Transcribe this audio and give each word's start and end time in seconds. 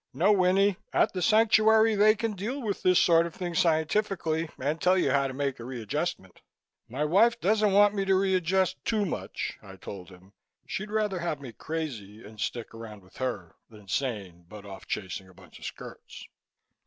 No, 0.15 0.31
Winnie, 0.31 0.77
at 0.93 1.13
the 1.13 1.21
Sanctuary 1.21 1.93
they 1.93 2.15
can 2.15 2.33
deal 2.33 2.59
with 2.63 2.81
this 2.81 2.99
sort 2.99 3.27
of 3.27 3.35
thing 3.35 3.53
scientifically 3.53 4.49
and 4.57 4.81
tell 4.81 4.97
you 4.97 5.11
how 5.11 5.27
to 5.27 5.33
make 5.35 5.57
the 5.57 5.63
readjustment." 5.63 6.41
"My 6.89 7.05
wife 7.05 7.39
doesn't 7.39 7.71
want 7.71 7.93
me 7.93 8.03
to 8.05 8.15
readjust 8.15 8.83
too 8.83 9.05
much," 9.05 9.59
I 9.61 9.75
told 9.75 10.09
him. 10.09 10.33
"She'd 10.65 10.89
rather 10.89 11.19
have 11.19 11.39
me 11.39 11.51
crazy 11.53 12.25
and 12.25 12.39
stick 12.39 12.73
around 12.73 13.03
with 13.03 13.17
her 13.17 13.53
than 13.69 13.87
sane 13.87 14.43
but 14.49 14.65
off 14.65 14.87
chasing 14.87 15.29
a 15.29 15.35
bunch 15.35 15.59
of 15.59 15.65
skirts." 15.65 16.27